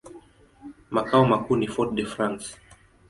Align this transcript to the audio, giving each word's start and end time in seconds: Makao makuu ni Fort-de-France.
Makao 0.89 1.25
makuu 1.31 1.55
ni 1.55 1.67
Fort-de-France. 1.73 2.47